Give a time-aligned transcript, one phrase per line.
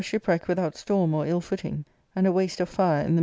[0.03, 1.85] shipwreck without storm or ill footing;
[2.17, 3.19] and^jgaste Ol^re in the.